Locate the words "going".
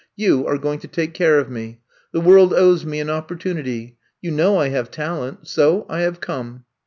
0.57-0.79